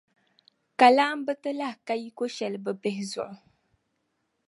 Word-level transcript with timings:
Ka 0.79 0.87
laamba 0.95 1.31
ti 1.41 1.51
lahi 1.59 1.77
ka 1.87 1.93
yiko 2.01 2.23
shɛli 2.35 2.57
bɛ 2.65 2.71
bihi 2.81 3.03
zuɣu. 3.11 3.35